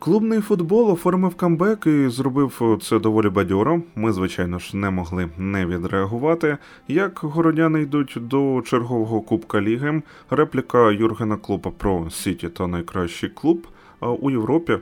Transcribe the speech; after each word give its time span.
Клубний 0.00 0.40
футбол 0.40 0.90
оформив 0.90 1.34
камбек 1.34 1.86
і 1.86 2.08
зробив 2.08 2.78
це 2.82 2.98
доволі 2.98 3.28
бадьоро. 3.28 3.82
Ми, 3.96 4.12
звичайно 4.12 4.58
ж, 4.58 4.76
не 4.76 4.90
могли 4.90 5.28
не 5.38 5.66
відреагувати. 5.66 6.58
Як 6.88 7.20
городяни 7.22 7.82
йдуть 7.82 8.16
до 8.20 8.62
чергового 8.66 9.20
кубка 9.20 9.60
ліги, 9.60 10.02
репліка 10.30 10.90
Юргена 10.90 11.36
Клопа 11.36 11.70
про 11.70 12.10
Сіті 12.10 12.48
та 12.48 12.66
найкращий 12.66 13.28
клуб 13.28 13.66
у 14.06 14.30
Європі, 14.30 14.78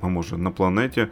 а 0.00 0.08
може 0.08 0.38
на 0.38 0.50
планеті, 0.50 1.06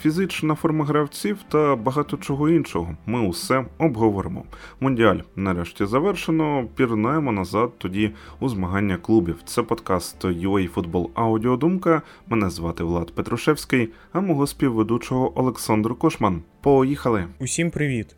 фізична 0.00 0.54
форма 0.54 0.84
гравців 0.84 1.38
та 1.48 1.76
багато 1.76 2.16
чого 2.16 2.48
іншого. 2.48 2.96
Ми 3.06 3.20
усе 3.20 3.64
обговоримо. 3.78 4.44
Мундіаль 4.80 5.18
нарешті 5.36 5.86
завершено. 5.86 6.68
Пірнаємо 6.76 7.32
назад 7.32 7.72
тоді 7.78 8.10
у 8.40 8.48
змагання 8.48 8.96
клубів. 8.96 9.36
Це 9.44 9.62
подкаст 9.62 10.24
UA 10.24 10.68
Футбол 10.68 11.10
Аудіодумка. 11.14 12.02
Мене 12.28 12.50
звати 12.50 12.84
Влад 12.84 13.14
Петрушевський, 13.14 13.88
а 14.12 14.20
мого 14.20 14.46
співведучого 14.46 15.40
Олександр 15.40 15.94
Кошман. 15.94 16.42
Поїхали! 16.60 17.24
Усім 17.38 17.70
привіт! 17.70 18.16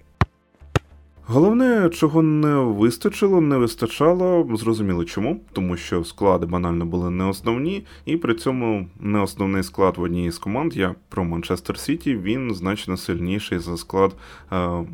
Головне, 1.29 1.91
чого 1.91 2.23
не 2.23 2.55
вистачило, 2.55 3.41
не 3.41 3.57
вистачало, 3.57 4.57
зрозуміло 4.57 5.05
чому, 5.05 5.41
тому 5.53 5.77
що 5.77 6.05
склади 6.05 6.47
банально 6.47 6.87
були 6.87 7.11
не 7.11 7.25
основні, 7.25 7.87
і 8.05 8.17
при 8.17 8.35
цьому 8.35 8.89
не 9.01 9.19
основний 9.19 9.63
склад 9.63 9.97
в 9.97 10.03
одній 10.03 10.31
з 10.31 10.39
команд. 10.39 10.77
Я 10.77 10.95
про 11.09 11.25
Манчестер 11.25 11.79
Сіті 11.79 12.17
він 12.17 12.55
значно 12.55 12.97
сильніший 12.97 13.59
за 13.59 13.77
склад 13.77 14.17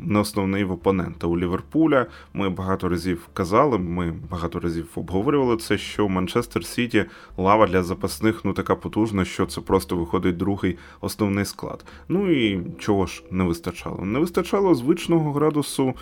не 0.03 0.19
основний 0.19 0.63
в 0.63 0.71
опонента 0.71 1.27
у 1.27 1.37
Ліверпуля. 1.37 2.05
Ми 2.33 2.49
багато 2.49 2.89
разів 2.89 3.27
казали, 3.33 3.77
ми 3.77 4.13
багато 4.31 4.59
разів 4.59 4.87
обговорювали 4.95 5.57
це, 5.57 5.77
що 5.77 6.09
Манчестер 6.09 6.65
Сіті 6.65 7.05
лава 7.37 7.67
для 7.67 7.83
запасних 7.83 8.45
ну 8.45 8.53
така 8.53 8.75
потужна, 8.75 9.25
що 9.25 9.45
це 9.45 9.61
просто 9.61 9.95
виходить 9.95 10.37
другий 10.37 10.77
основний 11.01 11.45
склад. 11.45 11.85
Ну 12.09 12.31
і 12.31 12.61
чого 12.79 13.05
ж 13.05 13.23
не 13.31 13.43
вистачало? 13.43 14.05
Не 14.05 14.19
вистачало 14.19 14.75
звичного 14.75 15.31
градусу 15.31 15.93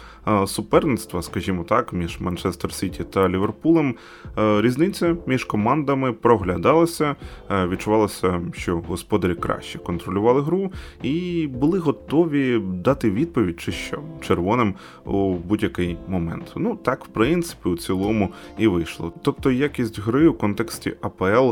суперництва, 0.48 1.22
скажімо 1.22 1.64
так, 1.64 1.94
між 1.94 2.20
Манчестер 2.20 2.74
Сіті 2.74 3.04
та 3.04 3.30
Ліверпулем. 3.30 3.96
Різниця 4.38 5.16
між 5.26 5.44
командами 5.46 6.14
проглядалася, 6.14 7.16
відчувалося, 7.50 8.42
що 8.54 8.78
господарі 8.88 9.36
краще 9.36 9.80
контролювали 9.80 10.42
гру 10.42 10.72
і 11.04 11.48
були 11.48 11.80
готові 11.80 12.60
дати 12.60 13.12
відповідь, 13.12 13.60
чи 13.60 13.72
що 13.72 14.00
червоним 14.22 14.76
у 15.06 15.34
будь-який 15.34 15.98
момент. 16.08 16.54
Ну 16.56 16.76
так, 16.76 17.06
в 17.06 17.08
принципі, 17.08 17.70
у 17.70 17.78
цілому 17.78 18.30
і 18.58 18.68
вийшло. 18.68 19.14
Тобто 19.22 19.52
якість 19.52 20.00
гри 20.00 20.28
у 20.28 20.34
контексті 20.34 20.94
АПЛ 21.02 21.52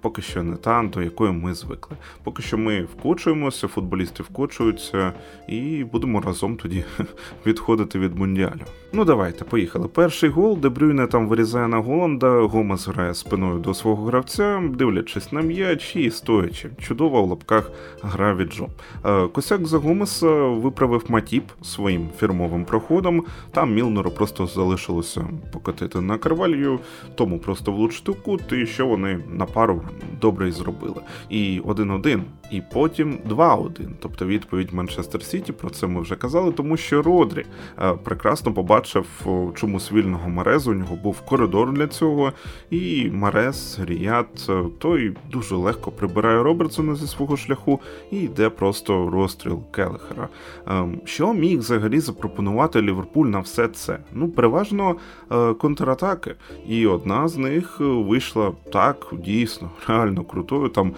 поки 0.00 0.22
що 0.22 0.42
не 0.42 0.56
та, 0.56 0.82
до 0.82 1.02
якої 1.02 1.32
ми 1.32 1.54
звикли. 1.54 1.96
Поки 2.24 2.42
що 2.42 2.58
ми 2.58 2.82
вкочуємося, 2.82 3.68
футболісти 3.68 4.22
вкочуються, 4.22 5.12
і 5.48 5.84
будемо 5.84 6.20
разом 6.20 6.56
тоді 6.56 6.84
відходити 7.46 7.98
від 7.98 8.03
Мундіалю. 8.08 8.60
Ну 8.96 9.04
давайте, 9.04 9.44
поїхали. 9.44 9.88
Перший 9.88 10.30
гол, 10.30 10.58
Дебрюйне 10.58 11.06
там 11.06 11.28
вирізає 11.28 11.68
на 11.68 11.78
Голланда, 11.78 12.40
Гомес 12.40 12.88
грає 12.88 13.14
спиною 13.14 13.58
до 13.58 13.74
свого 13.74 14.04
гравця, 14.04 14.62
дивлячись 14.74 15.32
на 15.32 15.40
м'яч 15.40 15.96
і 15.96 16.10
стоячи. 16.10 16.70
Чудова 16.78 17.20
в 17.20 17.28
лапках 17.28 17.70
гра 18.02 18.34
від 18.34 18.52
Джо. 18.52 18.66
Е, 19.04 19.26
косяк 19.28 19.66
за 19.66 19.78
Гомеса 19.78 20.30
виправив 20.48 21.04
Матіп 21.08 21.44
своїм 21.62 22.08
фірмовим 22.18 22.64
проходом. 22.64 23.24
Там 23.50 23.74
Мілнеру 23.74 24.10
просто 24.10 24.46
залишилося 24.46 25.24
покотити 25.52 26.00
на 26.00 26.18
Карвалью, 26.18 26.80
тому 27.14 27.38
просто 27.38 27.72
влучити 27.72 28.12
в 28.12 28.22
кут, 28.22 28.52
і 28.52 28.66
що 28.66 28.86
вони 28.86 29.20
на 29.32 29.46
пару 29.46 29.82
добре 30.20 30.48
й 30.48 30.52
зробили. 30.52 31.02
І 31.30 31.60
1-1, 31.64 32.20
і 32.50 32.62
потім 32.72 33.18
2-1. 33.30 33.70
Тобто 34.00 34.26
відповідь 34.26 34.72
Манчестер 34.72 35.22
Сіті, 35.22 35.52
про 35.52 35.70
це 35.70 35.86
ми 35.86 36.00
вже 36.00 36.16
казали, 36.16 36.52
тому 36.52 36.76
що 36.76 37.02
Родрі 37.02 37.46
е, 37.78 37.93
прекрасно 38.02 38.52
побачив 38.52 39.06
чомусь 39.54 39.92
вільного 39.92 40.28
Марезу. 40.28 40.70
У 40.70 40.74
нього 40.74 40.96
був 40.96 41.20
коридор 41.20 41.72
для 41.72 41.86
цього. 41.86 42.32
І 42.70 43.10
Марез, 43.12 43.78
Ріят, 43.84 44.46
е, 44.48 44.62
той 44.78 45.16
дуже 45.32 45.54
легко 45.54 45.90
прибирає 45.90 46.42
Робертсона 46.42 46.94
зі 46.94 47.06
свого 47.06 47.36
шляху 47.36 47.80
і 48.10 48.16
йде 48.16 48.48
просто 48.48 49.10
розстріл 49.10 49.62
Келехера. 49.70 50.28
Ем, 50.66 51.00
що 51.04 51.32
міг 51.32 51.58
взагалі 51.58 52.00
запропонувати 52.00 52.82
Ліверпуль 52.82 53.26
на 53.26 53.40
все 53.40 53.68
це? 53.68 53.98
Ну, 54.12 54.28
переважно 54.28 54.96
е, 55.32 55.54
контратаки. 55.54 56.34
І 56.68 56.86
одна 56.86 57.28
з 57.28 57.36
них 57.36 57.80
вийшла 57.80 58.52
так, 58.72 59.06
дійсно, 59.12 59.70
реально 59.88 60.24
крутою. 60.24 60.68
Там 60.68 60.92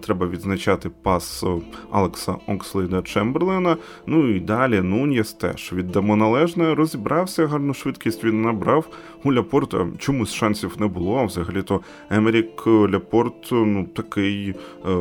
треба 0.00 0.26
відзначати 0.26 0.90
пас 1.02 1.44
Алекса 1.90 2.34
Окслейда 2.46 3.02
Чемберлена. 3.02 3.76
Ну 4.06 4.28
і 4.28 4.40
далі 4.40 4.80
Нуньєс 4.80 5.32
теж 5.32 5.72
віддамо 5.72 6.16
належне, 6.16 6.41
розібрався, 6.74 7.46
гарну 7.46 7.74
швидкість 7.74 8.24
він 8.24 8.42
набрав. 8.42 8.88
У 9.24 9.32
Ляпорта 9.32 9.86
чомусь 9.98 10.32
шансів 10.32 10.76
не 10.78 10.86
було. 10.86 11.18
А 11.18 11.24
взагалі-то 11.24 11.80
Емерік 12.10 12.66
Ляпорт 12.66 13.48
ну 13.52 13.84
такий 13.84 14.48
е, 14.50 14.54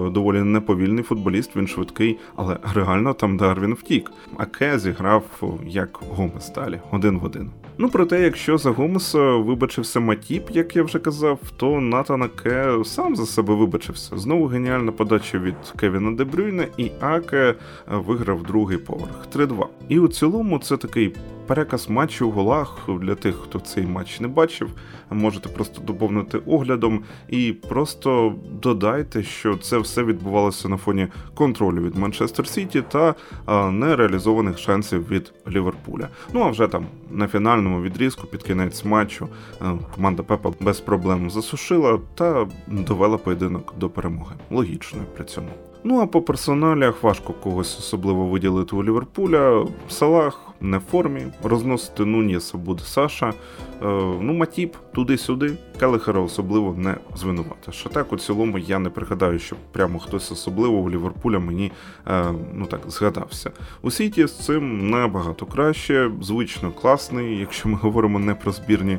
доволі 0.09 0.41
неповільний 0.41 1.03
футболіст, 1.03 1.55
він 1.55 1.67
швидкий, 1.67 2.19
але 2.35 2.57
реально 2.73 3.13
там 3.13 3.37
Дарвін 3.37 3.73
втік. 3.73 4.11
А 4.37 4.45
Кезі 4.45 4.79
зіграв 4.79 5.23
як 5.65 5.99
Гомес 6.09 6.49
далі, 6.53 6.79
один 6.91 7.19
в 7.19 7.25
один. 7.25 7.51
Ну 7.81 7.89
проте, 7.89 8.21
якщо 8.21 8.57
за 8.57 8.71
Гомеса 8.71 9.35
вибачився 9.35 9.99
Матіп, 9.99 10.51
як 10.51 10.75
я 10.75 10.83
вже 10.83 10.99
казав, 10.99 11.39
то 11.57 11.81
Натана 11.81 12.27
Ке 12.27 12.83
сам 12.85 13.15
за 13.15 13.25
себе 13.25 13.55
вибачився. 13.55 14.17
Знову 14.17 14.45
геніальна 14.45 14.91
подача 14.91 15.39
від 15.39 15.55
Кевіна 15.79 16.11
Дебрюйна, 16.11 16.65
і 16.77 16.91
Аке 16.99 17.55
виграв 17.87 18.43
другий 18.43 18.77
поверх 18.77 19.27
3-2. 19.35 19.65
І 19.89 19.99
у 19.99 20.07
цілому 20.07 20.59
це 20.59 20.77
такий 20.77 21.13
переказ 21.47 21.89
матчу 21.89 22.29
в 22.29 22.31
голах 22.31 22.77
для 22.87 23.15
тих, 23.15 23.35
хто 23.35 23.59
цей 23.59 23.85
матч 23.85 24.19
не 24.19 24.27
бачив. 24.27 24.69
Можете 25.09 25.49
просто 25.49 25.81
доповнити 25.81 26.37
оглядом 26.37 27.03
і 27.29 27.53
просто 27.53 28.35
додайте, 28.61 29.23
що 29.23 29.57
це 29.57 29.77
все 29.77 30.03
відбувалося 30.03 30.69
на 30.69 30.77
фоні 30.77 31.07
контролю 31.33 31.81
від 31.81 31.95
Манчестер 31.95 32.47
Сіті 32.47 32.83
та 32.91 33.15
нереалізованих 33.71 34.57
шансів 34.57 35.09
від 35.09 35.33
Ліверпуля. 35.47 36.07
Ну 36.33 36.41
а 36.41 36.49
вже 36.49 36.67
там 36.67 36.85
на 37.11 37.27
фінальному 37.27 37.81
відрізку 37.81 38.27
під 38.27 38.43
кінець 38.43 38.85
матчу 38.85 39.27
команда 39.95 40.23
Пепа 40.23 40.51
без 40.59 40.79
проблем 40.79 41.31
засушила 41.31 41.99
та 42.15 42.47
довела 42.67 43.17
поєдинок 43.17 43.73
до 43.77 43.89
перемоги. 43.89 44.35
Логічно 44.51 44.99
при 45.15 45.25
цьому. 45.25 45.49
Ну 45.83 45.99
а 46.01 46.07
по 46.07 46.21
персоналях 46.21 47.03
важко 47.03 47.33
когось 47.33 47.79
особливо 47.79 48.27
виділити 48.27 48.75
у 48.75 48.83
Ліверпуля. 48.83 49.67
Салах 49.89 50.50
не 50.61 50.77
в 50.77 50.81
формі, 50.81 51.21
розносити 51.43 52.05
Нуньєса 52.05 52.57
буде 52.57 52.83
Саша. 52.83 53.33
Е, 53.81 53.85
ну, 54.21 54.33
Матіп 54.33 54.75
туди-сюди, 54.93 55.53
Келехера 55.79 56.19
особливо 56.19 56.75
не 56.77 56.95
звинуватиш. 57.15 57.85
А 57.85 57.89
так 57.89 58.13
у 58.13 58.17
цілому 58.17 58.57
я 58.57 58.79
не 58.79 58.89
пригадаю, 58.89 59.39
що 59.39 59.55
прямо 59.71 59.99
хтось 59.99 60.31
особливо 60.31 60.77
у 60.77 60.89
Ліверпуля 60.89 61.39
мені 61.39 61.71
е, 62.07 62.25
ну 62.53 62.65
так 62.65 62.81
згадався. 62.87 63.51
У 63.81 63.91
Сіті 63.91 64.27
з 64.27 64.45
цим 64.45 64.89
набагато 64.89 65.45
краще, 65.45 66.11
звично 66.21 66.71
класний, 66.71 67.37
якщо 67.37 67.69
ми 67.69 67.77
говоримо 67.77 68.19
не 68.19 68.35
про 68.35 68.51
збірні 68.51 68.97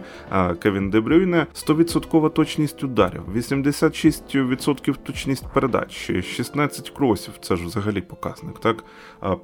Кевін 0.62 0.90
Дебрюйне, 0.90 1.46
100% 1.54 2.30
точність 2.30 2.84
ударів, 2.84 3.22
86% 3.36 4.96
точність 4.96 5.44
передач, 5.54 6.10
16 6.22 6.90
кросів 6.90 7.34
це 7.40 7.56
ж 7.56 7.66
взагалі 7.66 8.00
показник, 8.00 8.58
так? 8.58 8.84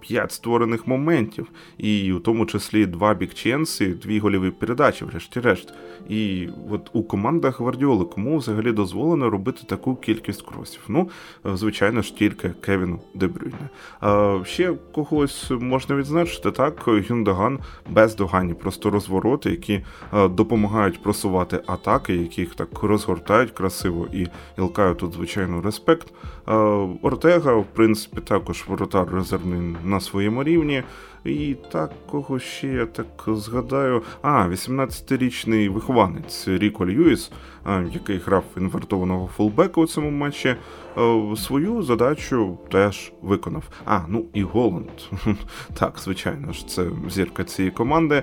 5 0.01 0.33
створених 0.33 0.87
моментів. 0.87 1.51
І 1.79 2.08
і 2.09 2.13
у 2.13 2.19
тому 2.19 2.47
числі 2.47 2.87
два 2.87 3.15
бікченси, 3.15 3.87
дві 3.87 4.19
гольові 4.19 4.51
передачі, 4.51 5.05
врешті-решт. 5.05 5.75
І 6.09 6.49
от 6.71 6.91
у 6.93 7.03
командах 7.03 7.61
Гвардіоли 7.61 8.05
кому 8.05 8.39
взагалі 8.39 8.73
дозволено 8.73 9.31
робити 9.31 9.63
таку 9.67 9.97
кількість 9.97 10.43
кросів? 10.43 10.81
Ну, 10.89 11.11
звичайно 11.45 12.03
ж, 12.03 12.17
тільки 12.17 12.49
Кевіну 12.49 13.01
Дебрюйне. 13.15 13.69
А 14.01 14.39
ще 14.45 14.75
когось 14.93 15.51
можна 15.51 15.97
відзначити 15.97 16.51
так, 16.51 16.83
Гюндаган 16.87 17.59
бездоганні, 17.91 18.55
просто 18.55 18.91
розвороти, 18.91 19.51
які 19.51 19.85
допомагають 20.13 21.03
просувати 21.03 21.61
атаки, 21.67 22.17
яких 22.17 22.55
так 22.55 22.83
розгортають 22.83 23.51
красиво 23.51 24.07
і 24.13 24.27
ілкаю 24.59 24.95
тут, 24.95 25.13
звичайно, 25.13 25.61
респект. 25.61 26.13
Ортега, 27.03 27.55
в 27.55 27.67
принципі, 27.75 28.21
також 28.21 28.65
воротар 28.69 29.09
резервний 29.15 29.77
на 29.85 30.01
своєму 30.01 30.45
рівні. 30.45 30.83
І 31.25 31.57
так 31.73 31.91
кого 32.11 32.39
ще 32.39 32.69
я 32.69 32.87
так 32.87 33.07
згадаю. 33.27 34.03
А, 34.23 34.49
18-річний 34.49 35.69
вихованець 35.69 36.49
Ріко 36.49 36.87
Льюіс, 36.87 37.31
який 37.93 38.19
грав 38.19 38.45
інвертованого 38.57 39.31
фулбека 39.37 39.81
у 39.81 39.87
цьому 39.87 40.11
матчі, 40.11 40.57
свою 41.37 41.83
задачу 41.83 42.59
теж 42.71 43.13
виконав. 43.23 43.65
А, 43.85 44.01
ну 44.09 44.25
і 44.35 44.43
Голланд. 44.43 44.91
Так, 45.75 45.99
звичайно 45.99 46.53
ж, 46.53 46.69
це 46.69 46.87
зірка 47.09 47.45
цієї 47.45 47.71
команди. 47.71 48.23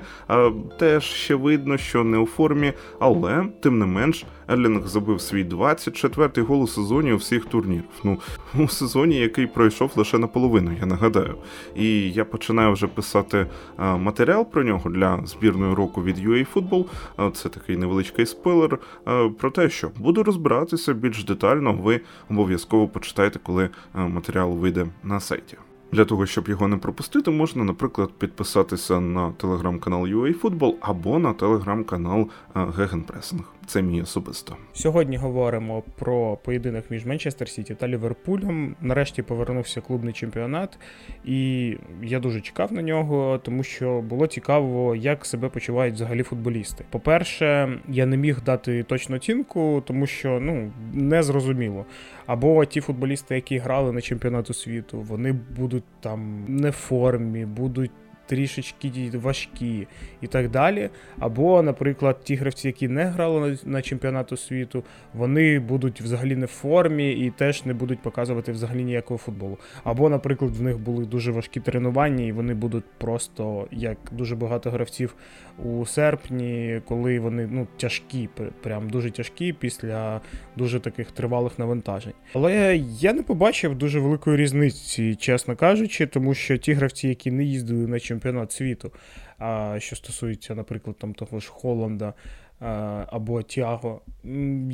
Теж 0.79 1.03
ще 1.03 1.35
видно, 1.35 1.77
що 1.77 2.03
не 2.03 2.17
у 2.17 2.25
формі, 2.25 2.73
але 2.99 3.45
тим 3.61 3.79
не 3.79 3.85
менш. 3.85 4.25
Еллінг 4.47 4.87
забив 4.87 5.21
свій 5.21 5.43
24-й 5.43 6.41
гол 6.41 6.63
у 6.63 6.67
сезоні 6.67 7.13
у 7.13 7.17
всіх 7.17 7.45
турнірів. 7.45 7.83
Ну, 8.03 8.19
у 8.63 8.67
сезоні, 8.67 9.15
який 9.15 9.47
пройшов 9.47 9.91
лише 9.95 10.17
наполовину, 10.17 10.71
я 10.79 10.85
нагадаю. 10.85 11.35
І 11.75 12.11
я 12.11 12.25
починаю 12.25 12.73
вже 12.73 12.87
писати 12.87 13.47
а, 13.77 13.97
матеріал 13.97 14.45
про 14.45 14.63
нього 14.63 14.89
для 14.89 15.19
збірної 15.25 15.73
року 15.73 16.03
від 16.03 16.19
UA 16.19 16.47
Football. 16.53 16.85
А, 17.17 17.31
це 17.31 17.49
такий 17.49 17.77
невеличкий 17.77 18.25
спойлер. 18.25 18.79
А, 19.05 19.29
про 19.39 19.51
те, 19.51 19.69
що 19.69 19.91
буду 19.97 20.23
розбиратися 20.23 20.93
більш 20.93 21.23
детально, 21.23 21.73
ви 21.73 22.01
обов'язково 22.29 22.87
почитайте, 22.87 23.39
коли 23.43 23.69
матеріал 23.93 24.51
вийде 24.51 24.87
на 25.03 25.19
сайті. 25.19 25.57
Для 25.91 26.05
того, 26.05 26.25
щоб 26.25 26.49
його 26.49 26.67
не 26.67 26.77
пропустити, 26.77 27.31
можна, 27.31 27.63
наприклад, 27.63 28.09
підписатися 28.17 28.99
на 28.99 29.31
телеграм-канал 29.31 30.03
UA 30.03 30.75
або 30.81 31.19
на 31.19 31.33
телеграм-канал 31.33 32.29
Гегенпресинг. 32.55 33.43
Це 33.67 33.81
мій 33.81 34.01
особисто. 34.01 34.57
Сьогодні 34.73 35.17
говоримо 35.17 35.83
про 35.95 36.37
поєдинок 36.37 36.91
між 36.91 37.05
Манчестер 37.05 37.49
Сіті 37.49 37.75
та 37.75 37.87
Ліверпулем. 37.87 38.75
Нарешті 38.81 39.21
повернувся 39.21 39.81
клубний 39.81 40.13
чемпіонат, 40.13 40.79
і 41.25 41.77
я 42.03 42.19
дуже 42.19 42.41
чекав 42.41 42.73
на 42.73 42.81
нього, 42.81 43.39
тому 43.43 43.63
що 43.63 44.01
було 44.01 44.27
цікаво, 44.27 44.95
як 44.95 45.25
себе 45.25 45.49
почувають 45.49 45.95
взагалі 45.95 46.23
футболісти. 46.23 46.85
По-перше, 46.89 47.79
я 47.89 48.05
не 48.05 48.17
міг 48.17 48.43
дати 48.43 48.83
точну 48.83 49.15
оцінку, 49.15 49.83
тому 49.85 50.07
що 50.07 50.39
ну 50.39 50.71
не 50.93 51.23
зрозуміло. 51.23 51.85
Або 52.25 52.65
ті 52.65 52.81
футболісти, 52.81 53.35
які 53.35 53.57
грали 53.57 53.91
на 53.91 54.01
чемпіонату 54.01 54.53
світу, 54.53 55.01
вони 55.01 55.33
будуть 55.57 55.83
там 55.99 56.45
не 56.47 56.69
в 56.69 56.73
формі, 56.73 57.45
будуть 57.45 57.91
трішечки 58.25 59.11
важкі 59.13 59.87
і 60.21 60.27
так 60.27 60.49
далі. 60.49 60.89
Або, 61.19 61.61
наприклад, 61.61 62.17
ті 62.23 62.35
гравці, 62.35 62.67
які 62.67 62.87
не 62.87 63.05
грали 63.05 63.39
на, 63.39 63.71
на 63.71 63.81
чемпіонату 63.81 64.37
світу, 64.37 64.83
вони 65.13 65.59
будуть 65.59 66.01
взагалі 66.01 66.35
не 66.35 66.45
в 66.45 66.49
формі 66.49 67.11
і 67.11 67.29
теж 67.29 67.65
не 67.65 67.73
будуть 67.73 67.99
показувати 67.99 68.51
взагалі 68.51 68.83
ніякого 68.83 69.17
футболу. 69.17 69.57
Або, 69.83 70.09
наприклад, 70.09 70.55
в 70.55 70.61
них 70.61 70.79
були 70.79 71.05
дуже 71.05 71.31
важкі 71.31 71.59
тренування, 71.59 72.25
і 72.25 72.31
вони 72.31 72.53
будуть 72.53 72.85
просто 72.97 73.67
як 73.71 73.97
дуже 74.11 74.35
багато 74.35 74.71
гравців 74.71 75.15
у 75.63 75.85
серпні, 75.85 76.81
коли 76.87 77.19
вони 77.19 77.47
ну 77.51 77.67
тяжкі, 77.77 78.29
прям 78.63 78.89
дуже 78.89 79.11
тяжкі 79.11 79.53
після 79.53 80.21
дуже 80.57 80.79
таких 80.79 81.11
тривалих 81.11 81.59
навантажень. 81.59 82.13
Але 82.33 82.81
я 82.99 83.13
не 83.13 83.23
побачив 83.23 83.75
дуже 83.75 83.99
великої 83.99 84.37
різниці, 84.37 85.15
чесно 85.15 85.55
кажучи, 85.55 86.05
тому 86.05 86.33
що 86.33 86.57
ті 86.57 86.73
гравці, 86.73 87.07
які 87.07 87.31
не 87.31 87.43
їздили 87.43 87.87
на 87.87 87.99
чемпіонат 87.99 88.14
світу, 88.51 88.93
а 89.37 89.75
що 89.79 89.95
стосується, 89.95 90.55
наприклад, 90.55 90.97
там 90.99 91.13
того 91.13 91.39
ж 91.39 91.49
Холланда. 91.51 92.13
Або 92.59 93.41
Тіаго. 93.41 94.01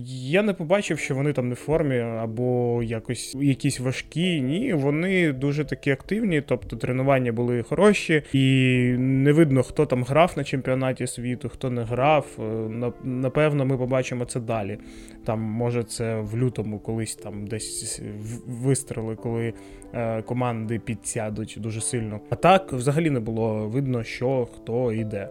Я 0.05 0.43
не 0.43 0.53
побачив, 0.53 0.99
що 0.99 1.15
вони 1.15 1.33
там 1.33 1.47
не 1.47 1.53
в 1.53 1.57
формі, 1.57 1.99
або 1.99 2.83
якось 2.83 3.35
якісь 3.35 3.79
важкі. 3.79 4.41
Ні, 4.41 4.73
вони 4.73 5.33
дуже 5.33 5.65
такі 5.65 5.91
активні, 5.91 6.41
тобто 6.41 6.75
тренування 6.75 7.31
були 7.31 7.63
хороші, 7.63 8.23
і 8.33 8.45
не 8.97 9.31
видно, 9.31 9.63
хто 9.63 9.85
там 9.85 10.03
грав 10.03 10.33
на 10.37 10.43
чемпіонаті 10.43 11.07
світу, 11.07 11.49
хто 11.49 11.69
не 11.69 11.83
грав. 11.83 12.25
Е, 12.39 12.91
напевно, 13.03 13.65
ми 13.65 13.77
побачимо 13.77 14.25
це 14.25 14.39
далі. 14.39 14.77
Там, 15.25 15.41
може, 15.41 15.83
це 15.83 16.15
в 16.15 16.37
лютому 16.37 16.79
колись 16.79 17.15
там 17.15 17.47
десь 17.47 18.01
вистріли, 18.47 19.15
коли 19.15 19.53
е, 19.93 20.21
команди 20.21 20.79
підсядуть 20.79 21.57
дуже 21.59 21.81
сильно. 21.81 22.19
А 22.29 22.35
так 22.35 22.73
взагалі 22.73 23.09
не 23.09 23.19
було 23.19 23.67
видно, 23.67 24.03
що 24.03 24.47
хто 24.55 24.91
йде. 24.91 25.29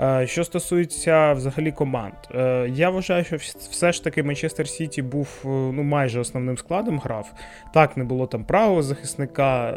Е, 0.00 0.26
що 0.26 0.44
стосується 0.44 1.32
взагалі 1.32 1.72
команд, 1.72 2.14
е, 2.34 2.68
я 2.74 2.90
вважаю, 2.90 3.24
що 3.24 3.36
все 3.70 3.92
ж 3.92 4.04
таки 4.04 4.22
Манчестер 4.22 4.68
Сіті 4.68 5.02
був 5.02 5.28
е, 5.44 5.48
ну 5.48 5.82
майже 5.82 6.20
основним 6.20 6.58
складом 6.58 6.98
грав. 6.98 7.32
Так, 7.74 7.96
не 7.96 8.04
було 8.04 8.26
там 8.26 8.44
правого 8.44 8.82
захисника, 8.82 9.72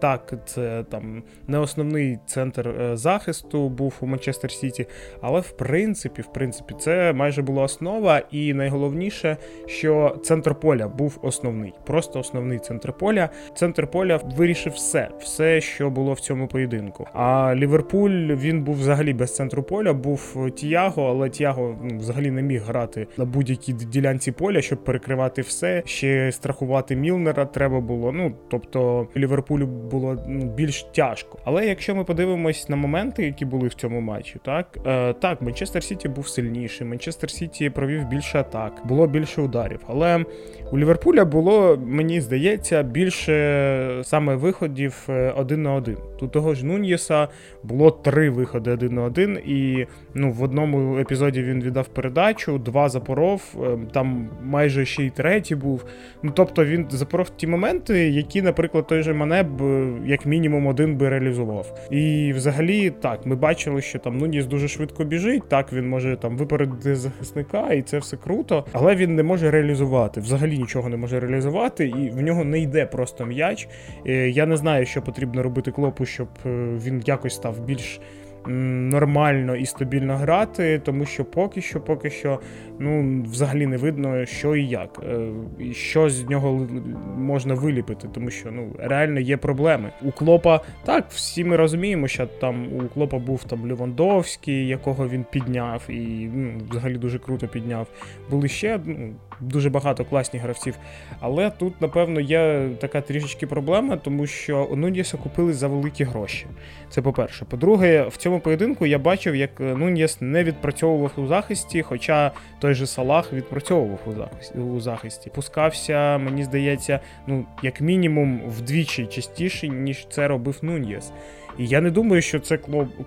так, 0.00 0.34
це 0.46 0.84
там 0.90 1.22
не 1.46 1.58
основний 1.58 2.18
центр 2.26 2.90
захисту 2.92 3.68
був 3.68 3.94
у 4.00 4.06
Манчестер 4.06 4.50
Сіті, 4.50 4.86
але 5.20 5.40
в 5.40 5.50
принципі, 5.50 6.22
в 6.22 6.32
принципі, 6.32 6.74
це 6.80 7.12
майже 7.12 7.42
була 7.42 7.62
основа, 7.62 8.22
і 8.30 8.54
найголовніше, 8.54 9.36
що 9.66 10.16
центр 10.24 10.54
поля 10.54 10.88
був 10.88 11.18
основний, 11.22 11.72
просто 11.86 12.20
основний 12.20 12.58
центр 12.58 12.92
поля. 12.92 13.28
Центр 13.54 13.86
поля 13.86 14.16
вирішив 14.16 14.72
все, 14.72 15.08
все, 15.20 15.60
що 15.60 15.90
було 15.90 16.12
в 16.12 16.20
цьому 16.20 16.48
поєдинку. 16.48 17.06
А 17.12 17.54
Ліверпуль 17.54 18.34
він 18.34 18.62
був 18.62 18.74
взагалі 18.74 19.12
без 19.12 19.35
центру 19.36 19.62
поля 19.62 19.92
був 19.92 20.50
Тіаго, 20.54 21.06
але 21.08 21.30
Тіаго 21.30 21.78
ну, 21.82 21.98
взагалі 21.98 22.30
не 22.30 22.42
міг 22.42 22.62
грати 22.62 23.06
на 23.16 23.24
будь-якій 23.24 23.72
ділянці 23.72 24.32
поля, 24.32 24.62
щоб 24.62 24.84
перекривати 24.84 25.42
все. 25.42 25.82
Ще 25.84 26.32
страхувати 26.32 26.96
Мілнера 26.96 27.44
треба 27.44 27.80
було. 27.80 28.12
Ну 28.12 28.32
тобто 28.50 29.08
Ліверпулю 29.16 29.66
було 29.66 30.24
ну, 30.28 30.44
більш 30.44 30.82
тяжко. 30.82 31.38
Але 31.44 31.66
якщо 31.66 31.94
ми 31.94 32.04
подивимось 32.04 32.68
на 32.68 32.76
моменти, 32.76 33.26
які 33.26 33.44
були 33.44 33.68
в 33.68 33.74
цьому 33.74 34.00
матчі, 34.00 34.36
так 34.44 34.78
е, 34.86 35.12
так, 35.12 35.42
Манчестер 35.42 35.82
Сіті 35.82 36.08
був 36.08 36.28
сильніший. 36.28 36.86
Манчестер 36.86 37.30
Сіті 37.30 37.70
провів 37.70 38.08
більше 38.08 38.38
атак, 38.38 38.72
було 38.84 39.06
більше 39.06 39.42
ударів. 39.42 39.80
Але 39.86 40.24
у 40.72 40.78
Ліверпуля 40.78 41.24
було, 41.24 41.78
мені 41.86 42.20
здається, 42.20 42.82
більше 42.82 44.00
саме 44.04 44.34
виходів 44.34 45.06
е, 45.08 45.32
один 45.36 45.62
на 45.62 45.74
один. 45.74 45.96
Тут 46.18 46.32
того 46.32 46.54
ж 46.54 46.66
Нуньєса 46.66 47.28
було 47.62 47.90
три 47.90 48.30
виходи 48.30 48.70
один 48.70 48.94
на 48.94 49.02
один, 49.02 49.25
і 49.34 49.86
ну, 50.14 50.32
в 50.32 50.42
одному 50.42 50.98
епізоді 50.98 51.42
він 51.42 51.62
віддав 51.62 51.88
передачу, 51.88 52.58
два 52.58 52.88
запоров, 52.88 53.42
е, 53.62 53.78
там 53.92 54.28
майже 54.42 54.84
ще 54.84 55.04
й 55.04 55.10
третій 55.10 55.54
був. 55.54 55.84
Ну 56.22 56.32
тобто 56.34 56.64
він 56.64 56.86
запоров 56.90 57.30
ті 57.30 57.46
моменти, 57.46 58.08
які, 58.08 58.42
наприклад, 58.42 58.86
той 58.86 59.02
же 59.02 59.14
Мане 59.14 59.42
б 59.42 59.60
як 60.06 60.26
мінімум 60.26 60.66
один 60.66 60.96
би 60.96 61.08
реалізував. 61.08 61.88
І 61.90 62.32
взагалі 62.32 62.90
так, 62.90 63.26
ми 63.26 63.36
бачили, 63.36 63.82
що 63.82 63.98
там 63.98 64.18
Нуніс 64.18 64.46
дуже 64.46 64.68
швидко 64.68 65.04
біжить. 65.04 65.48
Так 65.48 65.72
він 65.72 65.88
може 65.88 66.16
там 66.16 66.36
випередити 66.36 66.96
захисника, 66.96 67.72
і 67.72 67.82
це 67.82 67.98
все 67.98 68.16
круто, 68.16 68.64
але 68.72 68.96
він 68.96 69.14
не 69.14 69.22
може 69.22 69.50
реалізувати. 69.50 70.20
Взагалі 70.20 70.58
нічого 70.58 70.88
не 70.88 70.96
може 70.96 71.20
реалізувати, 71.20 71.88
і 71.88 72.10
в 72.10 72.22
нього 72.22 72.44
не 72.44 72.60
йде 72.60 72.86
просто 72.86 73.26
м'яч. 73.26 73.68
Е, 74.06 74.28
я 74.28 74.46
не 74.46 74.56
знаю, 74.56 74.86
що 74.86 75.02
потрібно 75.02 75.42
робити 75.42 75.70
клопу, 75.70 76.06
щоб 76.06 76.28
е, 76.46 76.48
він 76.84 77.02
якось 77.06 77.34
став 77.34 77.60
більш 77.60 78.00
нормально 78.48 79.56
і 79.56 79.66
стабільно 79.66 80.16
грати, 80.16 80.80
тому 80.84 81.04
що 81.04 81.24
поки 81.24 81.60
що, 81.60 81.80
поки 81.80 82.10
що, 82.10 82.40
ну 82.78 83.22
взагалі 83.22 83.66
не 83.66 83.76
видно, 83.76 84.26
що 84.26 84.56
і 84.56 84.66
як, 84.66 85.02
е, 85.02 85.28
і 85.58 85.72
що 85.72 86.10
з 86.10 86.28
нього 86.28 86.68
можна 87.16 87.54
виліпити, 87.54 88.08
тому 88.14 88.30
що 88.30 88.50
ну 88.50 88.72
реально 88.78 89.20
є 89.20 89.36
проблеми. 89.36 89.92
У 90.02 90.10
Клопа 90.10 90.60
так, 90.84 91.06
всі 91.10 91.44
ми 91.44 91.56
розуміємо, 91.56 92.08
що 92.08 92.26
там 92.26 92.66
у 92.76 92.88
Клопа 92.88 93.18
був 93.18 93.44
там 93.44 93.68
Левандовський, 93.68 94.66
якого 94.66 95.08
він 95.08 95.24
підняв, 95.30 95.82
і 95.88 96.30
ну, 96.34 96.52
взагалі 96.70 96.98
дуже 96.98 97.18
круто 97.18 97.48
підняв. 97.48 97.86
Були 98.30 98.48
ще 98.48 98.80
ну, 98.84 99.14
дуже 99.40 99.70
багато 99.70 100.04
класних 100.04 100.42
гравців. 100.42 100.74
Але 101.20 101.50
тут, 101.50 101.80
напевно, 101.80 102.20
є 102.20 102.68
така 102.80 103.00
трішечки 103.00 103.46
проблема, 103.46 103.96
тому 103.96 104.26
що 104.26 104.68
Нуньєса 104.76 105.16
купили 105.16 105.52
за 105.52 105.68
великі 105.68 106.04
гроші. 106.04 106.46
Це 106.90 107.02
по-перше. 107.02 107.44
По-друге, 107.44 108.02
в 108.02 108.16
цьому 108.16 108.40
поєдинку 108.40 108.86
я 108.86 108.98
бачив, 108.98 109.36
як 109.36 109.50
Нуньєс 109.60 110.20
не 110.20 110.44
відпрацьовував 110.44 111.12
у 111.16 111.26
захисті, 111.26 111.82
хоча 111.82 112.32
той 112.58 112.74
же 112.74 112.86
Салах 112.86 113.32
відпрацьовував 113.32 113.98
у 114.06 114.12
захисті. 114.12 114.58
у 114.58 114.80
захисті. 114.80 115.30
Пускався, 115.30 116.18
мені 116.18 116.44
здається, 116.44 117.00
ну, 117.26 117.44
як 117.62 117.80
мінімум 117.80 118.40
вдвічі 118.48 119.06
частіше, 119.06 119.68
ніж 119.68 120.06
це 120.10 120.28
робив 120.28 120.58
Нуньєс. 120.62 121.12
І 121.58 121.66
я 121.66 121.80
не 121.80 121.90
думаю, 121.90 122.22
що 122.22 122.40
це 122.40 122.58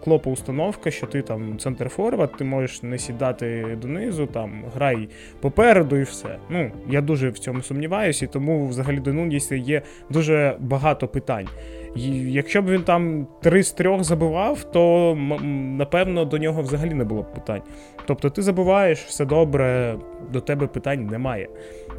клопа 0.04 0.30
установка, 0.30 0.92
що 0.92 1.08
ти 1.08 1.22
там 1.22 1.58
центр 1.58 1.90
форвард, 1.90 2.38
ти 2.38 2.44
можеш 2.44 2.84
не 2.84 2.98
сідати 2.98 3.78
донизу, 3.82 4.26
там 4.26 4.64
грай 4.76 5.10
попереду 5.42 5.98
і 5.98 6.04
все. 6.04 6.38
Ну, 6.50 6.72
я 6.90 7.02
дуже 7.02 7.30
в 7.30 7.40
цьому 7.40 7.62
сумніваюся, 7.62 8.26
і 8.26 8.28
тому 8.28 8.68
взагалі 8.68 9.00
до 9.00 9.14
Нундіса 9.14 9.56
є 9.56 9.82
дуже 10.10 10.56
багато 10.60 11.08
питань. 11.08 11.48
І 11.96 12.32
Якщо 12.32 12.62
б 12.62 12.70
він 12.70 12.84
там 12.84 13.28
три 13.42 13.64
з 13.64 13.72
трьох 13.72 14.04
забивав, 14.04 14.64
то 14.64 15.16
напевно 15.78 16.26
до 16.26 16.38
нього 16.38 16.62
взагалі 16.62 16.94
не 16.94 17.04
було 17.04 17.22
б 17.22 17.34
питань. 17.34 17.62
Тобто 18.06 18.30
ти 18.30 18.42
забуваєш, 18.42 19.00
все 19.00 19.26
добре, 19.26 19.96
до 20.32 20.42
тебе 20.42 20.68
питань 20.68 21.06
немає. 21.06 21.50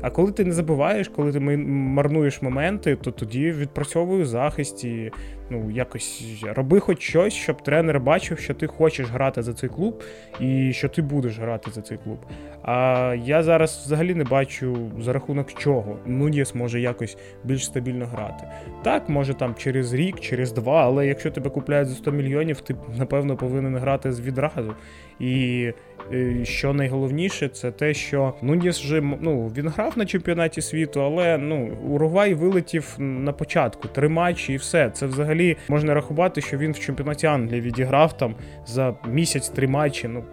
А 0.03 0.11
коли 0.11 0.33
ти 0.33 0.45
не 0.45 0.53
забуваєш, 0.53 1.09
коли 1.09 1.33
ти 1.33 1.41
марнуєш 1.41 2.43
моменти, 2.43 2.97
то 2.97 3.11
тоді 3.11 3.53
відпрацьовую 3.53 4.25
захист 4.25 4.85
і 4.85 5.13
ну, 5.51 5.71
якось 5.71 6.25
роби 6.43 6.81
хоч 6.81 7.03
щось, 7.03 7.35
щоб 7.35 7.63
тренер 7.63 8.01
бачив, 8.01 8.39
що 8.39 8.55
ти 8.55 8.67
хочеш 8.67 9.07
грати 9.07 9.43
за 9.43 9.53
цей 9.53 9.71
клуб 9.71 10.03
і 10.41 10.73
що 10.73 10.89
ти 10.89 11.03
будеш 11.03 11.39
грати 11.39 11.71
за 11.71 11.83
цей 11.83 11.99
клуб. 11.99 12.19
А 12.63 13.17
я 13.25 13.43
зараз 13.43 13.83
взагалі 13.87 14.15
не 14.15 14.25
бачу 14.25 14.91
за 15.01 15.13
рахунок 15.13 15.53
чого 15.53 15.99
Нуньєс 16.07 16.55
може 16.55 16.81
якось 16.81 17.17
більш 17.45 17.65
стабільно 17.65 18.07
грати. 18.07 18.45
Так, 18.83 19.09
може 19.09 19.35
там 19.35 19.55
через 19.55 19.95
рік, 19.95 20.21
через 20.21 20.53
два, 20.53 20.85
але 20.85 21.07
якщо 21.07 21.31
тебе 21.31 21.51
купляють 21.51 21.89
за 21.89 21.95
100 21.95 22.11
мільйонів, 22.11 22.61
ти 22.61 22.77
напевно 22.99 23.37
повинен 23.37 23.77
грати 23.77 24.11
відразу. 24.11 24.75
І 25.21 25.73
е, 26.13 26.45
що 26.45 26.73
найголовніше, 26.73 27.49
це 27.49 27.71
те, 27.71 27.95
що 27.95 28.35
Нуніс 28.43 28.81
вже 28.81 29.01
ну, 29.21 29.53
він 29.57 29.69
грав 29.69 29.99
на 29.99 30.07
чемпіонаті 30.07 30.63
світу, 30.63 31.03
але 31.03 31.39
ну 31.39 31.79
Уругвай 31.89 32.35
вилетів 32.35 32.95
на 32.99 33.33
початку 33.33 33.89
три 33.89 34.09
матчі 34.09 34.53
і 34.53 34.57
все. 34.57 34.91
Це 34.91 35.07
взагалі 35.07 35.40
можна 35.69 35.95
рахувати, 35.95 36.41
що 36.41 36.59
він 36.59 36.73
в 36.73 36.79
чемпіонаті 36.79 37.27
Англії 37.27 37.61
відіграв 37.61 38.17
там 38.17 38.35
за 38.67 38.95
місяць 39.09 39.49
три 39.49 39.69
матчі. 39.69 40.09
Ну 40.09 40.25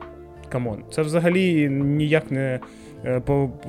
come 0.50 0.69
on, 0.69 0.84
це 0.92 1.02
взагалі 1.02 1.70
ніяк 1.70 2.32
не 2.32 2.60
е, 3.06 3.22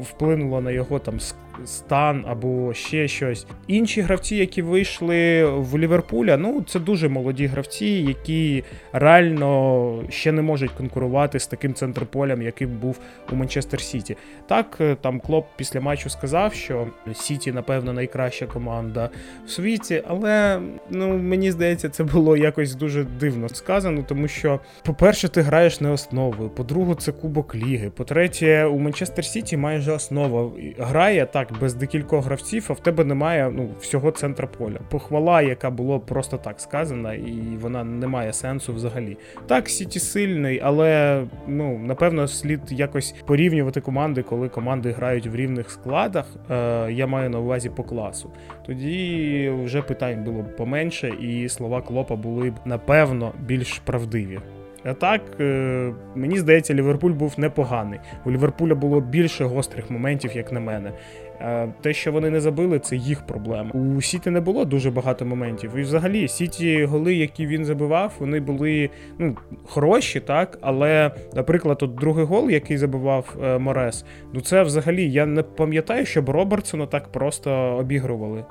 вплинуло 0.02 0.60
на 0.60 0.70
його 0.70 0.98
там 0.98 1.20
стан 1.64 2.24
або 2.28 2.74
ще 2.74 3.08
щось. 3.08 3.46
Інші 3.66 4.00
гравці, 4.00 4.36
які 4.36 4.62
вийшли 4.62 5.44
в 5.44 5.78
Ліверпуля, 5.78 6.36
ну 6.36 6.64
це 6.68 6.80
дуже 6.80 7.08
молоді 7.08 7.46
гравці, 7.46 7.86
які 7.86 8.64
реально 8.92 10.02
ще 10.08 10.32
не 10.32 10.42
можуть 10.42 10.70
конкурувати 10.70 11.40
з 11.40 11.46
таким 11.46 11.74
центром 11.74 12.13
поля, 12.13 12.42
яким 12.42 12.70
був 12.70 12.98
у 13.32 13.36
Манчестер 13.36 13.80
Сіті. 13.80 14.16
Так, 14.46 14.76
е, 14.80 14.96
там 15.00 15.20
Клопп 15.20 15.46
після 15.56 15.80
матчу 15.80 16.10
сказав, 16.10 16.54
що 16.54 16.86
Сіті, 17.14 17.52
напевно, 17.52 17.92
найкраща 17.92 18.46
команда 18.46 19.10
в 19.46 19.50
світі, 19.50 20.02
але 20.06 20.60
ну 20.90 21.18
мені 21.18 21.50
здається, 21.50 21.88
це 21.88 22.04
було 22.04 22.36
якось 22.36 22.74
дуже 22.74 23.04
дивно 23.04 23.48
сказано, 23.48 24.04
тому 24.08 24.28
що, 24.28 24.60
по-перше, 24.84 25.28
ти 25.28 25.40
граєш 25.40 25.80
не 25.80 25.90
основою, 25.90 26.50
по-друге, 26.50 26.94
це 26.94 27.12
Кубок 27.12 27.54
Ліги. 27.54 27.90
По-третє, 27.90 28.64
у 28.64 28.78
Манчестер 28.78 29.24
Сіті 29.24 29.56
майже 29.56 29.92
основа 29.92 30.50
грає 30.78 31.26
так 31.26 31.47
так 31.48 31.60
без 31.60 31.74
декількох 31.74 32.24
гравців, 32.24 32.66
а 32.70 32.72
в 32.72 32.80
тебе 32.80 33.04
немає 33.04 33.52
ну, 33.54 33.68
всього 33.80 34.10
центра 34.10 34.46
поля. 34.46 34.78
Похвала, 34.90 35.42
яка 35.42 35.70
була 35.70 35.98
просто 35.98 36.36
так 36.36 36.60
сказана, 36.60 37.14
і 37.14 37.42
вона 37.60 37.84
не 37.84 38.06
має 38.06 38.32
сенсу 38.32 38.74
взагалі. 38.74 39.16
Так, 39.46 39.68
Сіті 39.68 40.00
сильний, 40.00 40.60
але 40.64 41.22
ну 41.46 41.78
напевно 41.78 42.28
слід 42.28 42.60
якось 42.70 43.14
порівнювати 43.26 43.80
команди, 43.80 44.22
коли 44.22 44.48
команди 44.48 44.90
грають 44.90 45.26
в 45.26 45.36
рівних 45.36 45.70
складах. 45.70 46.26
Е, 46.50 46.92
Я 46.92 47.06
маю 47.06 47.30
на 47.30 47.38
увазі 47.38 47.70
по 47.70 47.84
класу. 47.84 48.30
Тоді 48.66 49.52
вже 49.64 49.82
питань 49.82 50.24
було 50.24 50.42
б 50.42 50.56
поменше, 50.56 51.08
і 51.08 51.48
слова 51.48 51.82
Клопа 51.82 52.16
були 52.16 52.50
б 52.50 52.54
напевно 52.64 53.32
більш 53.40 53.78
правдиві. 53.78 54.38
А 54.84 54.94
так, 54.94 55.20
е, 55.40 55.92
мені 56.14 56.38
здається, 56.38 56.74
Ліверпуль 56.74 57.10
був 57.10 57.34
непоганий. 57.36 58.00
У 58.24 58.30
Ліверпуля 58.30 58.74
було 58.74 59.00
більше 59.00 59.44
гострих 59.44 59.90
моментів, 59.90 60.30
як 60.36 60.52
на 60.52 60.60
мене. 60.60 60.92
Те, 61.80 61.92
що 61.92 62.12
вони 62.12 62.30
не 62.30 62.40
забили, 62.40 62.78
це 62.78 62.96
їх 62.96 63.26
проблема. 63.26 63.70
У 63.70 64.02
Сіті 64.02 64.30
не 64.30 64.40
було 64.40 64.64
дуже 64.64 64.90
багато 64.90 65.24
моментів. 65.24 65.76
І 65.76 65.82
взагалі 65.82 66.28
Сіті 66.28 66.84
голи, 66.84 67.14
які 67.14 67.46
він 67.46 67.64
забивав, 67.64 68.12
вони 68.18 68.40
були 68.40 68.90
ну, 69.18 69.36
хороші, 69.64 70.20
так. 70.20 70.58
Але, 70.60 71.10
наприклад, 71.34 71.78
от 71.82 71.94
другий 71.94 72.24
гол, 72.24 72.50
який 72.50 72.76
забивав 72.76 73.36
е, 73.42 73.58
Морес, 73.58 74.04
ну 74.32 74.40
це 74.40 74.62
взагалі 74.62 75.10
я 75.10 75.26
не 75.26 75.42
пам'ятаю, 75.42 76.06
щоб 76.06 76.30
Робертсона 76.30 76.86
так 76.86 77.08
просто 77.08 77.50
обігрували. 77.52 78.44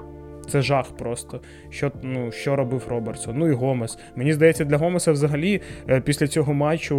Це 0.48 0.62
жах 0.62 0.86
просто. 0.98 1.42
Що 1.70 1.92
ну, 2.02 2.32
що 2.32 2.56
робив 2.56 2.88
Робертсон. 2.90 3.38
Ну 3.38 3.48
і 3.48 3.54
Гомес. 3.54 3.98
Мені 4.16 4.34
здається, 4.34 4.66
для 4.66 4.78
Гомеса 4.78 5.12
взагалі 5.12 5.62
е, 5.90 6.02
після 6.02 6.28
цього 6.28 6.54
матчу 6.54 6.96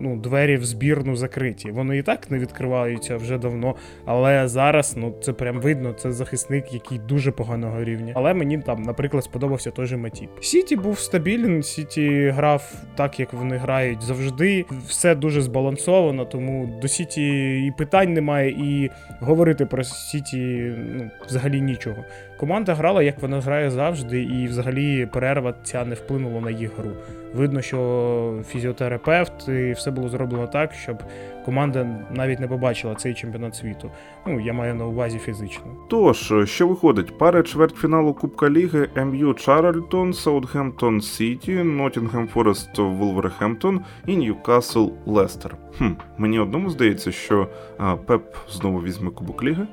ну, 0.00 0.16
двері 0.16 0.56
в 0.56 0.64
збірну 0.64 1.16
закриті. 1.16 1.70
Вони 1.72 1.98
і 1.98 2.02
так 2.02 2.30
не 2.30 2.38
відкриваються 2.38 3.16
вже 3.16 3.38
давно. 3.38 3.74
Але 4.04 4.48
зараз 4.48 4.96
ну, 4.96 5.14
це 5.22 5.32
прям 5.32 5.60
видно, 5.60 5.92
це 5.92 6.12
захисник, 6.12 6.72
який 6.72 6.98
дуже 6.98 7.30
поганого 7.30 7.84
рівня. 7.84 8.12
Але 8.16 8.34
мені 8.34 8.58
там, 8.58 8.82
наприклад, 8.82 9.24
сподобався 9.24 9.70
той 9.70 9.86
же 9.86 9.96
Матіп. 9.96 10.30
Сіті 10.40 10.76
був 10.76 10.98
стабільний, 10.98 11.62
Сіті 11.62 12.28
грав 12.28 12.72
так, 12.96 13.20
як 13.20 13.32
вони 13.32 13.56
грають 13.56 14.02
завжди. 14.02 14.64
Все 14.86 15.14
дуже 15.14 15.40
збалансовано, 15.40 16.24
тому 16.24 16.78
до 16.82 16.88
Сіті 16.88 17.26
і 17.66 17.72
питань 17.78 18.12
немає, 18.12 18.50
і 18.50 18.90
говорити 19.20 19.66
про 19.66 19.84
Сіті 19.84 20.72
ну, 20.94 21.10
взагалі 21.26 21.60
нічого. 21.60 22.04
Команда 22.40 22.74
грала, 22.74 23.02
як 23.02 23.22
вона 23.22 23.40
грає 23.40 23.70
завжди, 23.70 24.22
і 24.22 24.46
взагалі 24.46 25.06
перерва 25.06 25.54
ця 25.62 25.84
не 25.84 25.94
вплинула 25.94 26.40
на 26.40 26.50
їх 26.50 26.78
гру. 26.78 26.90
Видно, 27.34 27.62
що 27.62 28.42
фізіотерапевт 28.48 29.48
і 29.48 29.72
все 29.72 29.90
було 29.90 30.08
зроблено 30.08 30.46
так, 30.46 30.72
щоб 30.72 31.02
команда 31.44 31.86
навіть 32.10 32.40
не 32.40 32.48
побачила 32.48 32.94
цей 32.94 33.14
чемпіонат 33.14 33.56
світу. 33.56 33.90
Ну, 34.26 34.40
я 34.40 34.52
маю 34.52 34.74
на 34.74 34.86
увазі 34.86 35.18
фізично. 35.18 35.64
Тож, 35.90 36.32
що 36.44 36.68
виходить, 36.68 37.18
пари 37.18 37.42
чвертьфіналу 37.42 38.14
Кубка 38.14 38.50
Ліги 38.50 38.88
МЮ 38.96 39.34
Чарльтон, 39.34 40.12
Саутгемптон 40.12 41.00
Сіті, 41.00 41.52
Ноттінгем 41.52 42.28
Форест 42.28 42.78
Вулверхемптон 42.78 43.80
і 44.06 44.16
Ньюкасл 44.16 44.88
Лестер. 45.06 45.56
Хм, 45.78 45.90
Мені 46.18 46.38
одному 46.38 46.70
здається, 46.70 47.12
що 47.12 47.48
а, 47.78 47.96
Пеп 47.96 48.36
знову 48.48 48.78
візьме 48.78 49.10
Кубок 49.10 49.44
Ліги. 49.44 49.66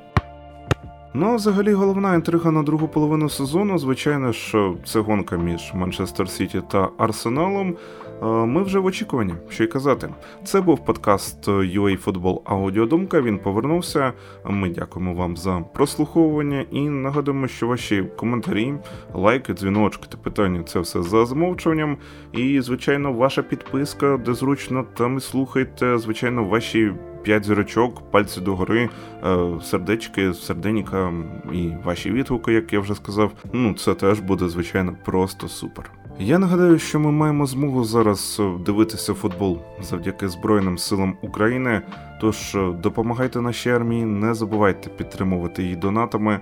Ну, 1.19 1.36
взагалі, 1.36 1.74
головна 1.74 2.15
інтрига 2.15 2.51
на 2.51 2.63
другу 2.63 2.88
половину 2.88 3.29
сезону, 3.29 3.77
звичайно 3.77 4.33
що 4.33 4.75
це 4.86 5.00
гонка 5.00 5.38
між 5.38 5.74
Манчестер 5.74 6.29
Сіті 6.29 6.62
та 6.71 6.89
Арсеналом. 6.97 7.75
Ми 8.21 8.63
вже 8.63 8.79
в 8.79 8.86
очікуванні, 8.86 9.33
що 9.50 9.63
й 9.63 9.67
казати. 9.67 10.09
Це 10.43 10.62
був 10.62 10.86
подкаст 10.86 11.47
UA 11.47 12.03
Football 12.03 12.41
Аудіодумка. 12.45 13.21
Він 13.21 13.39
повернувся. 13.39 14.13
Ми 14.45 14.69
дякуємо 14.69 15.13
вам 15.13 15.38
за 15.38 15.59
прослуховування 15.74 16.65
і 16.71 16.89
нагадуємо, 16.89 17.47
що 17.47 17.67
ваші 17.67 18.03
коментарі, 18.17 18.74
лайки, 19.13 19.53
дзвіночки 19.53 20.03
та 20.09 20.17
питання 20.17 20.63
це 20.63 20.79
все 20.79 21.03
за 21.03 21.25
замовчуванням. 21.25 21.97
І, 22.33 22.62
звичайно, 22.62 23.13
ваша 23.13 23.43
підписка, 23.43 24.17
де 24.25 24.33
зручно, 24.33 24.86
там 24.97 25.17
і 25.17 25.19
слухайте. 25.19 25.97
Звичайно, 25.97 26.43
ваші. 26.43 26.93
П'ять 27.27 27.46
зірочок, 27.46 28.12
пальці 28.12 28.41
догори, 28.41 28.89
е, 29.25 29.48
сердечки, 29.63 30.34
серденіка 30.34 31.13
і 31.53 31.69
ваші 31.84 32.12
відгуки, 32.12 32.53
як 32.53 32.74
я 32.74 32.79
вже 32.79 32.96
сказав. 32.96 33.31
Ну 33.53 33.74
це 33.74 33.93
теж 33.93 34.19
буде 34.19 34.50
звичайно 34.50 34.96
просто 35.05 35.48
супер. 35.48 35.91
Я 36.19 36.39
нагадаю, 36.39 36.79
що 36.79 37.00
ми 37.00 37.12
маємо 37.12 37.46
змогу 37.46 37.84
зараз 37.84 38.38
е, 38.39 38.63
дивитися 38.65 39.13
футбол 39.13 39.60
завдяки 39.81 40.29
Збройним 40.29 40.77
силам 40.77 41.17
України. 41.22 41.81
Тож 42.22 42.55
е, 42.55 42.72
допомагайте 42.84 43.41
нашій 43.41 43.69
армії, 43.69 44.05
не 44.05 44.34
забувайте 44.34 44.89
підтримувати 44.89 45.63
її 45.63 45.75
донатами. 45.75 46.39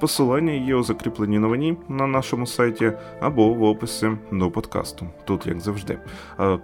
Посилання 0.00 0.52
є 0.52 0.74
у 0.74 0.82
закріпленій 0.82 1.38
новині 1.38 1.76
на 1.88 2.06
нашому 2.06 2.46
сайті 2.46 2.92
або 3.20 3.48
в 3.48 3.62
описі 3.62 4.10
до 4.32 4.50
подкасту. 4.50 5.06
Тут 5.24 5.46
як 5.46 5.60
завжди. 5.60 5.98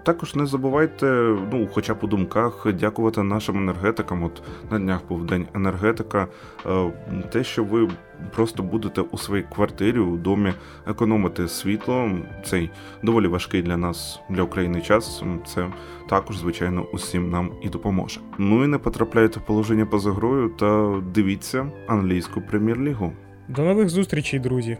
Також 0.02 0.34
не 0.34 0.46
забувайте, 0.46 1.06
ну, 1.52 1.68
хоча 1.72 1.94
б 1.94 1.98
у 2.02 2.06
думках, 2.06 2.66
дякувати 2.72 3.22
нашим 3.22 3.56
енергетикам. 3.56 4.22
От 4.22 4.42
на 4.70 4.78
днях 4.78 5.00
був 5.08 5.26
день 5.26 5.46
енергетика. 5.54 6.26
Е, 6.66 6.92
те, 7.32 7.44
що 7.44 7.64
ви 7.64 7.88
просто 8.34 8.62
будете 8.62 9.00
у 9.00 9.18
своїй 9.18 9.44
квартирі 9.54 9.98
у 9.98 10.16
домі 10.16 10.52
економити 10.86 11.48
світло. 11.48 12.10
Цей 12.44 12.70
доволі 13.02 13.26
важкий 13.26 13.62
для 13.62 13.76
нас, 13.76 14.20
для 14.30 14.42
України 14.42 14.80
час. 14.80 15.22
Це 15.46 15.66
також, 16.08 16.38
звичайно, 16.38 16.86
усім 16.92 17.30
нам 17.30 17.50
і 17.62 17.68
допоможе. 17.68 18.20
Ну 18.38 18.64
і 18.64 18.66
не 18.66 18.78
потрапляйте 18.78 19.40
в 19.40 19.46
положення 19.46 19.86
поза 19.86 20.12
грою 20.12 20.48
та 20.48 21.00
дивіться 21.14 21.66
англійську 21.86 22.40
прем'єр-лігу. 22.40 23.07
До 23.48 23.62
нових 23.62 23.88
зустрічей, 23.88 24.40
друзі. 24.40 24.78